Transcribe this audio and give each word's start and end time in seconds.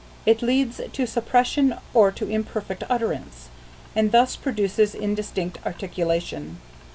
It 0.25 0.41
leads 0.41 0.81
to 0.93 1.05
suppression 1.05 1.75
or 1.93 2.09
to 2.11 2.27
imperfect 2.27 2.83
utterance, 2.89 3.49
and 3.95 4.11
thus 4.11 4.35
produces 4.35 4.95
indistinct 4.95 5.59
articulation. 5.63 6.57